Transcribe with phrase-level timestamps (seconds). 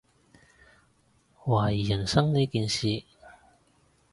[1.43, 3.03] 懷疑人生呢件事